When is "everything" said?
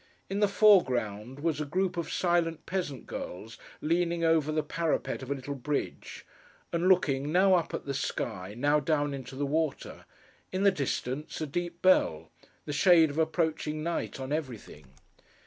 14.33-14.87